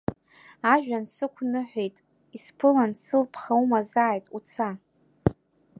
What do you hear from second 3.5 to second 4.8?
умазааит, уца!